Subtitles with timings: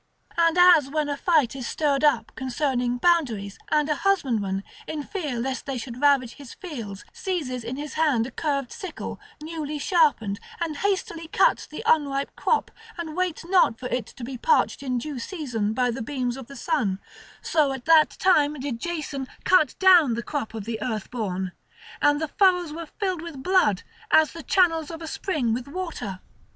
[0.35, 5.39] And as when a fight is stirred up concerning boundaries, and a husbandman, in fear
[5.39, 10.39] lest they should ravage his fields, seizes in his hand a curved sickle, newly sharpened,
[10.59, 14.97] and hastily cuts the unripe crop, and waits not for it to be parched in
[14.97, 16.97] due season by the beams of the sun;
[17.43, 21.51] so at that time did Jason cut down the crop of the Earthborn;
[22.01, 26.21] and the furrows were filled with blood, as the channels of a spring with water.